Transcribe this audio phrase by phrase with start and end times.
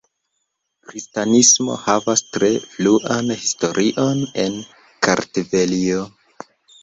[0.91, 4.57] Kristanismo havas tre fruan historion en
[5.09, 6.03] Kartvelio.